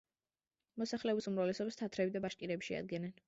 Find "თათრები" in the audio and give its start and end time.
1.83-2.17